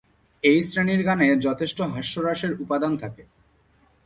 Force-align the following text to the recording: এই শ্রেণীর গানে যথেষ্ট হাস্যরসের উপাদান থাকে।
এই 0.43 0.59
শ্রেণীর 0.63 1.01
গানে 1.03 1.27
যথেষ্ট 1.37 1.77
হাস্যরসের 1.93 2.51
উপাদান 2.61 2.93
থাকে। 2.97 3.23